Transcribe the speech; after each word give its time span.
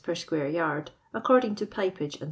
Plt 0.03 0.17
square 0.17 0.49
yard, 0.49 0.89
according 1.13 1.53
to 1.53 1.67
pipeage, 1.67 2.13
d'c. 2.13 2.19